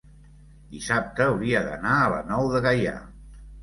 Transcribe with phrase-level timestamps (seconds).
[0.71, 3.01] dissabte hauria d'anar a la Nou de Gaià.